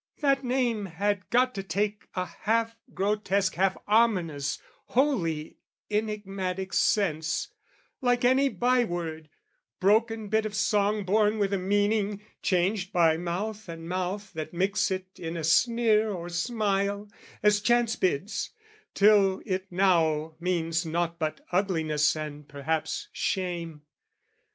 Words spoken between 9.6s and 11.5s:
broken bit of song Born